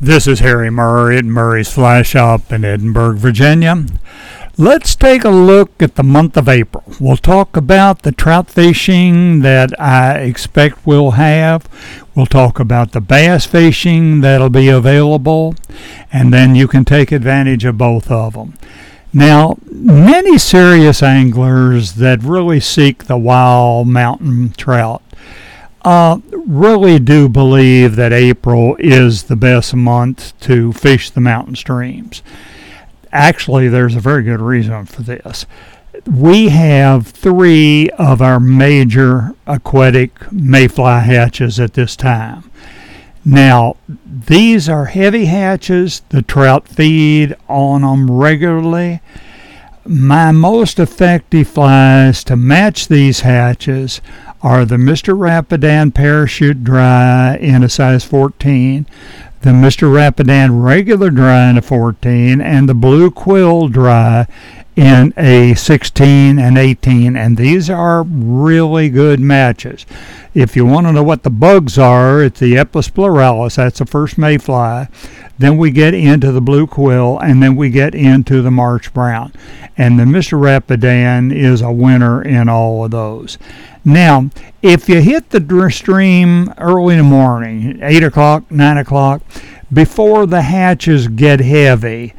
This 0.00 0.26
is 0.26 0.40
Harry 0.40 0.68
Murray 0.68 1.16
at 1.16 1.24
Murray's 1.24 1.72
Fly 1.72 2.02
Shop 2.02 2.52
in 2.52 2.66
Edinburg, 2.66 3.16
Virginia. 3.16 3.86
Let's 4.58 4.94
take 4.94 5.24
a 5.24 5.30
look 5.30 5.82
at 5.82 5.94
the 5.94 6.02
month 6.02 6.36
of 6.36 6.50
April. 6.50 6.84
We'll 7.00 7.16
talk 7.16 7.56
about 7.56 8.02
the 8.02 8.12
trout 8.12 8.50
fishing 8.50 9.40
that 9.40 9.72
I 9.80 10.18
expect 10.18 10.86
we'll 10.86 11.12
have. 11.12 11.66
We'll 12.14 12.26
talk 12.26 12.60
about 12.60 12.92
the 12.92 13.00
bass 13.00 13.46
fishing 13.46 14.20
that'll 14.20 14.50
be 14.50 14.68
available, 14.68 15.54
and 16.12 16.30
then 16.30 16.54
you 16.54 16.68
can 16.68 16.84
take 16.84 17.10
advantage 17.10 17.64
of 17.64 17.78
both 17.78 18.10
of 18.10 18.34
them. 18.34 18.52
Now, 19.14 19.56
many 19.70 20.36
serious 20.36 21.02
anglers 21.02 21.94
that 21.94 22.22
really 22.22 22.60
seek 22.60 23.04
the 23.04 23.16
wild 23.16 23.88
mountain 23.88 24.50
trout 24.58 25.02
uh, 25.86 26.18
really 26.32 26.98
do 26.98 27.28
believe 27.28 27.94
that 27.94 28.12
April 28.12 28.74
is 28.80 29.24
the 29.24 29.36
best 29.36 29.72
month 29.72 30.38
to 30.40 30.72
fish 30.72 31.10
the 31.10 31.20
mountain 31.20 31.54
streams. 31.54 32.24
Actually, 33.12 33.68
there's 33.68 33.94
a 33.94 34.00
very 34.00 34.24
good 34.24 34.40
reason 34.40 34.84
for 34.84 35.02
this. 35.02 35.46
We 36.04 36.48
have 36.48 37.06
three 37.06 37.88
of 37.90 38.20
our 38.20 38.40
major 38.40 39.36
aquatic 39.46 40.32
mayfly 40.32 41.02
hatches 41.02 41.60
at 41.60 41.74
this 41.74 41.94
time. 41.94 42.50
Now, 43.24 43.76
these 44.04 44.68
are 44.68 44.86
heavy 44.86 45.26
hatches. 45.26 46.02
The 46.08 46.22
trout 46.22 46.66
feed 46.66 47.36
on 47.48 47.82
them 47.82 48.10
regularly. 48.10 49.00
My 49.88 50.32
most 50.32 50.80
effective 50.80 51.46
flies 51.46 52.24
to 52.24 52.34
match 52.34 52.88
these 52.88 53.20
hatches 53.20 54.00
are 54.42 54.64
the 54.64 54.78
Mr. 54.78 55.16
Rapidan 55.16 55.92
Parachute 55.92 56.64
Dry 56.64 57.36
in 57.36 57.62
a 57.62 57.68
size 57.68 58.02
14, 58.02 58.84
the 59.42 59.50
Mr. 59.50 59.92
Rapidan 59.94 60.60
Regular 60.60 61.10
Dry 61.10 61.48
in 61.50 61.56
a 61.56 61.62
14, 61.62 62.40
and 62.40 62.68
the 62.68 62.74
Blue 62.74 63.12
Quill 63.12 63.68
Dry 63.68 64.26
in 64.76 65.14
a 65.16 65.54
16 65.54 66.38
and 66.38 66.58
18, 66.58 67.16
and 67.16 67.38
these 67.38 67.70
are 67.70 68.02
really 68.02 68.90
good 68.90 69.18
matches. 69.18 69.86
If 70.34 70.54
you 70.54 70.66
want 70.66 70.86
to 70.86 70.92
know 70.92 71.02
what 71.02 71.22
the 71.22 71.30
bugs 71.30 71.78
are, 71.78 72.22
it's 72.22 72.40
the 72.40 72.56
Epeorus 72.56 72.90
pleuralis, 72.90 73.56
that's 73.56 73.78
the 73.78 73.86
first 73.86 74.18
mayfly. 74.18 74.88
Then 75.38 75.56
we 75.56 75.70
get 75.70 75.94
into 75.94 76.30
the 76.30 76.42
blue 76.42 76.66
quill, 76.66 77.18
and 77.18 77.42
then 77.42 77.56
we 77.56 77.70
get 77.70 77.94
into 77.94 78.42
the 78.42 78.50
March 78.50 78.92
brown. 78.92 79.32
And 79.78 79.98
the 79.98 80.04
Mr. 80.04 80.38
Rapidan 80.38 81.34
is 81.34 81.62
a 81.62 81.72
winner 81.72 82.22
in 82.22 82.50
all 82.50 82.84
of 82.84 82.90
those. 82.90 83.38
Now, 83.82 84.30
if 84.60 84.90
you 84.90 85.00
hit 85.00 85.30
the 85.30 85.70
stream 85.70 86.52
early 86.58 86.94
in 86.94 86.98
the 86.98 87.04
morning, 87.04 87.78
8 87.82 88.02
o'clock, 88.02 88.50
9 88.50 88.76
o'clock, 88.76 89.22
before 89.72 90.26
the 90.26 90.42
hatches 90.42 91.08
get 91.08 91.40
heavy, 91.40 92.14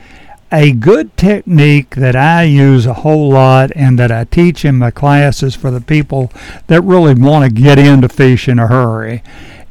a 0.52 0.72
good 0.72 1.16
technique 1.18 1.96
that 1.96 2.16
I 2.16 2.44
use 2.44 2.86
a 2.86 2.94
whole 2.94 3.30
lot 3.30 3.72
and 3.76 4.00
that 4.00 4.12
I 4.12 4.24
teach 4.24 4.64
in 4.64 4.78
my 4.78 4.92
classes 4.92 5.56
for 5.56 5.72
the 5.72 5.82
people 5.82 6.32
that 6.68 6.82
really 6.82 7.14
want 7.14 7.46
to 7.46 7.62
get 7.62 7.78
into 7.78 8.08
fish 8.10 8.48
in 8.48 8.60
a 8.60 8.68
hurry 8.68 9.24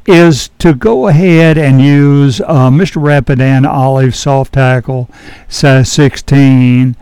is 0.05 0.49
to 0.59 0.73
go 0.73 1.07
ahead 1.07 1.57
and 1.57 1.81
use 1.81 2.39
uh, 2.41 2.69
Mr. 2.69 3.01
Rapidan 3.01 3.65
Olive 3.65 4.15
Soft 4.15 4.53
Tackle 4.53 5.09
size 5.49 5.91
16 5.91 6.95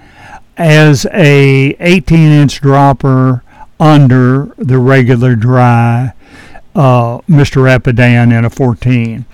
as 0.57 1.05
a 1.13 1.75
18 1.79 2.31
inch 2.31 2.61
dropper 2.61 3.43
under 3.79 4.53
the 4.57 4.79
regular 4.79 5.35
dry 5.35 6.13
uh, 6.73 7.19
Mr. 7.29 7.63
Rapidan 7.63 8.37
in 8.37 8.45
a 8.45 8.49
14. 8.49 9.25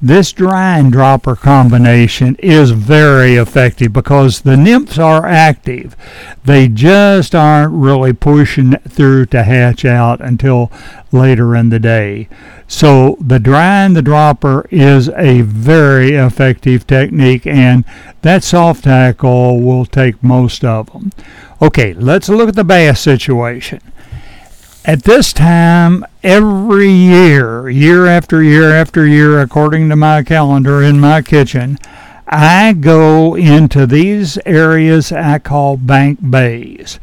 This 0.00 0.30
dry 0.30 0.78
and 0.78 0.92
dropper 0.92 1.34
combination 1.34 2.36
is 2.36 2.70
very 2.70 3.34
effective 3.34 3.92
because 3.92 4.42
the 4.42 4.56
nymphs 4.56 4.96
are 4.96 5.26
active. 5.26 5.96
They 6.44 6.68
just 6.68 7.34
aren't 7.34 7.72
really 7.72 8.12
pushing 8.12 8.76
through 8.88 9.26
to 9.26 9.42
hatch 9.42 9.84
out 9.84 10.20
until 10.20 10.70
later 11.10 11.56
in 11.56 11.70
the 11.70 11.80
day. 11.80 12.28
So 12.68 13.16
the 13.20 13.40
dry 13.40 13.84
and 13.84 13.96
the 13.96 14.02
dropper 14.02 14.68
is 14.70 15.08
a 15.16 15.40
very 15.40 16.12
effective 16.12 16.86
technique 16.86 17.44
and 17.44 17.84
that 18.22 18.44
soft 18.44 18.84
tackle 18.84 19.60
will 19.60 19.84
take 19.84 20.22
most 20.22 20.64
of 20.64 20.92
them. 20.92 21.10
Okay, 21.60 21.92
let's 21.94 22.28
look 22.28 22.50
at 22.50 22.54
the 22.54 22.62
bass 22.62 23.00
situation. 23.00 23.80
At 24.88 25.02
this 25.02 25.34
time, 25.34 26.02
every 26.22 26.90
year, 26.90 27.68
year 27.68 28.06
after 28.06 28.42
year 28.42 28.74
after 28.74 29.06
year, 29.06 29.38
according 29.38 29.90
to 29.90 29.96
my 29.96 30.22
calendar 30.22 30.82
in 30.82 30.98
my 30.98 31.20
kitchen, 31.20 31.76
I 32.26 32.72
go 32.72 33.34
into 33.34 33.86
these 33.86 34.38
areas 34.46 35.12
I 35.12 35.40
call 35.40 35.76
bank 35.76 36.30
bays. 36.30 36.98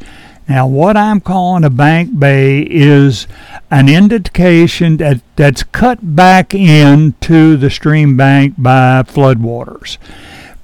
Now, 0.48 0.66
what 0.66 0.96
I'm 0.96 1.20
calling 1.20 1.62
a 1.62 1.70
bank 1.70 2.18
bay 2.18 2.62
is 2.62 3.28
an 3.70 3.88
indication 3.88 4.96
that, 4.96 5.20
that's 5.36 5.62
cut 5.62 6.00
back 6.02 6.54
into 6.54 7.56
the 7.56 7.70
stream 7.70 8.16
bank 8.16 8.56
by 8.58 9.04
floodwaters. 9.06 9.98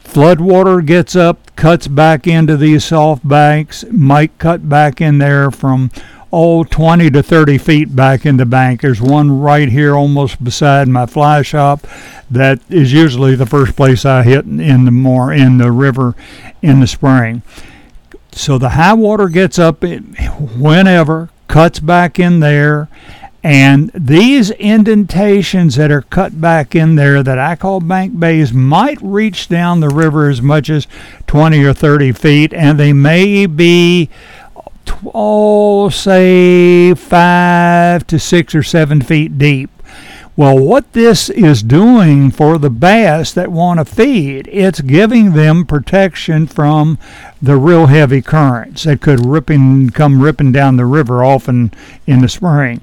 Floodwater 0.02 0.84
gets 0.84 1.14
up, 1.14 1.54
cuts 1.54 1.86
back 1.86 2.26
into 2.26 2.56
these 2.56 2.84
soft 2.84 3.26
banks, 3.26 3.84
might 3.92 4.36
cut 4.38 4.68
back 4.68 5.00
in 5.00 5.18
there 5.18 5.52
from 5.52 5.92
oh, 6.32 6.64
20 6.64 7.10
to 7.10 7.22
30 7.22 7.58
feet 7.58 7.94
back 7.94 8.24
in 8.24 8.38
the 8.38 8.46
bank. 8.46 8.80
There's 8.80 9.00
one 9.00 9.40
right 9.40 9.68
here 9.68 9.94
almost 9.94 10.42
beside 10.42 10.88
my 10.88 11.06
fly 11.06 11.42
shop 11.42 11.86
that 12.30 12.60
is 12.70 12.92
usually 12.92 13.34
the 13.34 13.46
first 13.46 13.76
place 13.76 14.04
I 14.04 14.22
hit 14.22 14.46
in 14.46 14.84
the 14.84 14.90
more 14.90 15.32
in 15.32 15.58
the 15.58 15.70
river 15.70 16.14
in 16.62 16.80
the 16.80 16.86
spring. 16.86 17.42
So 18.32 18.56
the 18.56 18.70
high 18.70 18.94
water 18.94 19.28
gets 19.28 19.58
up 19.58 19.82
whenever, 19.82 21.28
cuts 21.48 21.80
back 21.80 22.18
in 22.18 22.40
there, 22.40 22.88
and 23.44 23.90
these 23.92 24.52
indentations 24.52 25.74
that 25.74 25.90
are 25.90 26.02
cut 26.02 26.40
back 26.40 26.76
in 26.76 26.94
there 26.94 27.22
that 27.24 27.38
I 27.38 27.56
call 27.56 27.80
bank 27.80 28.18
bays 28.18 28.52
might 28.52 29.02
reach 29.02 29.48
down 29.48 29.80
the 29.80 29.88
river 29.88 30.30
as 30.30 30.40
much 30.40 30.70
as 30.70 30.86
20 31.26 31.62
or 31.64 31.74
30 31.74 32.12
feet, 32.12 32.54
and 32.54 32.78
they 32.78 32.92
may 32.92 33.46
be 33.46 34.08
oh, 35.14 35.88
say 35.88 36.94
five 36.94 38.06
to 38.06 38.18
six 38.18 38.54
or 38.54 38.62
seven 38.62 39.00
feet 39.00 39.38
deep. 39.38 39.70
Well, 40.34 40.58
what 40.58 40.94
this 40.94 41.28
is 41.28 41.62
doing 41.62 42.30
for 42.30 42.56
the 42.56 42.70
bass 42.70 43.34
that 43.34 43.52
want 43.52 43.80
to 43.80 43.84
feed, 43.84 44.48
it's 44.50 44.80
giving 44.80 45.34
them 45.34 45.66
protection 45.66 46.46
from 46.46 46.98
the 47.42 47.56
real 47.56 47.86
heavy 47.86 48.22
currents 48.22 48.84
that 48.84 49.02
could 49.02 49.26
ripping 49.26 49.90
come 49.90 50.22
ripping 50.22 50.50
down 50.50 50.78
the 50.78 50.86
river 50.86 51.22
often 51.22 51.70
in 52.06 52.22
the 52.22 52.30
spring. 52.30 52.80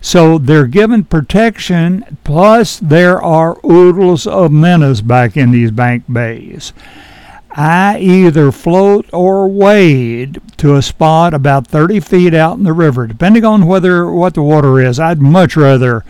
So 0.00 0.38
they're 0.38 0.68
given 0.68 1.02
protection, 1.02 2.18
plus 2.22 2.78
there 2.78 3.20
are 3.20 3.58
oodles 3.68 4.24
of 4.24 4.52
minnows 4.52 5.00
back 5.00 5.36
in 5.36 5.50
these 5.50 5.72
bank 5.72 6.04
bays. 6.12 6.72
I 7.54 7.98
either 7.98 8.50
float 8.50 9.06
or 9.12 9.46
wade 9.48 10.40
to 10.58 10.74
a 10.74 10.82
spot 10.82 11.34
about 11.34 11.66
30 11.66 12.00
feet 12.00 12.34
out 12.34 12.56
in 12.56 12.64
the 12.64 12.72
river, 12.72 13.06
depending 13.06 13.44
on 13.44 13.66
whether 13.66 14.10
what 14.10 14.34
the 14.34 14.42
water 14.42 14.80
is. 14.80 14.98
I'd 14.98 15.20
much 15.20 15.56
rather, 15.56 16.04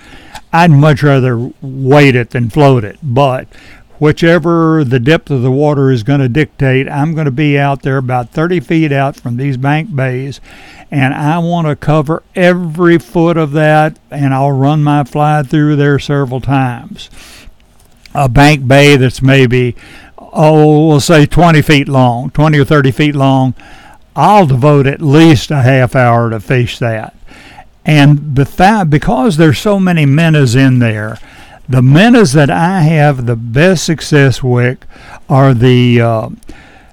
I'd 0.52 0.70
much 0.70 1.02
rather 1.02 1.52
wade 1.60 2.14
it 2.14 2.30
than 2.30 2.48
float 2.48 2.84
it. 2.84 2.98
But 3.02 3.48
whichever 3.98 4.84
the 4.84 5.00
depth 5.00 5.30
of 5.30 5.42
the 5.42 5.50
water 5.50 5.90
is 5.90 6.02
going 6.02 6.20
to 6.20 6.28
dictate, 6.28 6.88
I'm 6.88 7.14
going 7.14 7.24
to 7.24 7.30
be 7.30 7.58
out 7.58 7.82
there 7.82 7.96
about 7.96 8.30
30 8.30 8.60
feet 8.60 8.92
out 8.92 9.16
from 9.16 9.36
these 9.36 9.56
bank 9.56 9.94
bays, 9.94 10.40
and 10.90 11.14
I 11.14 11.38
want 11.38 11.66
to 11.66 11.74
cover 11.74 12.22
every 12.36 12.98
foot 12.98 13.36
of 13.36 13.52
that, 13.52 13.98
and 14.10 14.32
I'll 14.34 14.52
run 14.52 14.84
my 14.84 15.04
fly 15.04 15.42
through 15.42 15.76
there 15.76 15.98
several 15.98 16.40
times. 16.40 17.10
A 18.14 18.28
bank 18.28 18.68
bay 18.68 18.96
that's 18.96 19.22
maybe 19.22 19.74
oh, 20.32 20.88
we'll 20.88 21.00
say 21.00 21.26
20 21.26 21.62
feet 21.62 21.88
long, 21.88 22.30
20 22.30 22.58
or 22.58 22.64
30 22.64 22.90
feet 22.90 23.14
long, 23.14 23.54
I'll 24.16 24.46
devote 24.46 24.86
at 24.86 25.00
least 25.02 25.50
a 25.50 25.62
half 25.62 25.94
hour 25.94 26.30
to 26.30 26.40
fish 26.40 26.78
that. 26.78 27.14
And 27.84 28.34
because 28.34 29.36
there's 29.36 29.58
so 29.58 29.80
many 29.80 30.06
minnows 30.06 30.54
in 30.54 30.78
there, 30.78 31.18
the 31.68 31.82
minnows 31.82 32.32
that 32.32 32.50
I 32.50 32.82
have 32.82 33.26
the 33.26 33.36
best 33.36 33.84
success 33.84 34.42
with 34.42 34.84
are 35.28 35.54
the 35.54 36.00
uh, 36.00 36.28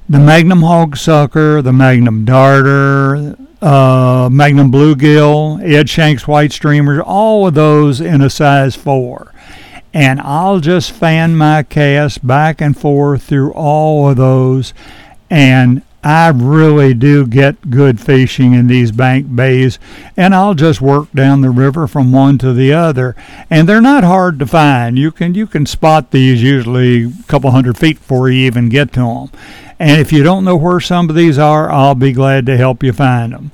the 0.08 0.20
Magnum 0.20 0.62
hog 0.62 0.98
sucker, 0.98 1.62
the 1.62 1.74
Magnum 1.74 2.26
darter, 2.26 3.38
uh, 3.62 4.30
Magnum 4.32 4.72
bluegill, 4.72 5.62
Ed 5.62 5.86
Shenk's 5.88 6.28
white 6.28 6.52
streamers, 6.52 7.02
all 7.06 7.48
of 7.48 7.54
those 7.54 8.02
in 8.02 8.22
a 8.22 8.30
size 8.30 8.76
four 8.76 9.34
and 9.94 10.20
I'll 10.22 10.60
just 10.60 10.92
fan 10.92 11.36
my 11.36 11.64
cast 11.64 12.26
back 12.26 12.62
and 12.62 12.78
forth 12.78 13.24
through 13.24 13.52
all 13.54 14.10
of 14.10 14.18
those 14.18 14.74
and 15.30 15.84
I 16.04 16.30
really 16.30 16.94
do 16.94 17.28
get 17.28 17.70
good 17.70 18.00
fishing 18.00 18.54
in 18.54 18.68
these 18.68 18.92
bank 18.92 19.36
bays, 19.36 19.80
and 20.16 20.34
I'll 20.34 20.54
just 20.54 20.80
work 20.80 21.12
down 21.12 21.42
the 21.42 21.50
river 21.50 21.88
from 21.88 22.14
one 22.14 22.38
to 22.38 22.54
the 22.54 22.72
other. 22.72 23.18
And 23.50 23.68
they're 23.68 23.82
not 23.82 24.06
hard 24.06 24.40
to 24.40 24.48
find. 24.48 24.98
You 24.98 25.12
can 25.12 25.36
you 25.36 25.46
can 25.46 25.66
spot 25.66 26.12
these 26.12 26.42
usually 26.42 27.04
a 27.04 27.24
couple 27.28 27.52
hundred 27.52 27.78
feet 27.78 27.98
before 27.98 28.30
you 28.30 28.46
even 28.46 28.70
get 28.70 28.94
to 28.94 29.02
them. 29.02 29.30
And 29.78 30.00
if 30.00 30.14
you 30.14 30.24
don't 30.24 30.46
know 30.46 30.56
where 30.56 30.80
some 30.80 31.10
of 31.10 31.16
these 31.16 31.38
are, 31.38 31.70
I'll 31.70 31.96
be 31.96 32.14
glad 32.14 32.46
to 32.46 32.58
help 32.58 32.82
you 32.82 32.94
find 32.94 33.34
them. 33.34 33.52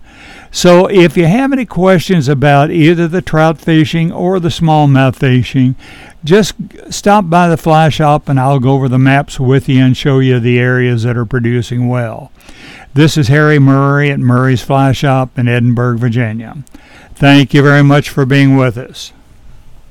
So 0.56 0.88
if 0.88 1.18
you 1.18 1.26
have 1.26 1.52
any 1.52 1.66
questions 1.66 2.30
about 2.30 2.72
either 2.72 3.10
the 3.10 3.22
trout 3.22 3.60
fishing 3.60 4.10
or 4.10 4.40
the 4.40 4.48
smallmouth 4.48 5.18
fishing, 5.18 5.76
just 6.24 6.54
stop 6.90 7.30
by 7.30 7.50
the 7.50 7.58
fly 7.58 7.90
shop 7.90 8.30
and 8.30 8.40
I'll 8.40 8.62
go 8.62 8.72
over 8.72 8.88
the 8.88 8.98
maps 8.98 9.38
with 9.38 9.68
you 9.68 9.84
and 9.84 9.98
show 9.98 10.20
you 10.20 10.40
the 10.40 10.58
areas 10.58 11.04
that 11.04 11.18
are 11.18 11.26
producing 11.26 11.90
well. 11.90 12.32
This 12.94 13.18
is 13.18 13.28
Harry 13.28 13.60
Murray 13.60 14.10
at 14.12 14.22
Murray's 14.22 14.62
Fly 14.62 14.94
Shop 14.94 15.38
in 15.38 15.50
Edinburg, 15.50 16.00
Virginia. 16.00 16.64
Thank 17.16 17.54
you 17.54 17.62
very 17.62 17.84
much 17.84 18.10
for 18.10 18.26
being 18.26 18.56
with 18.56 18.78
us. 18.78 19.12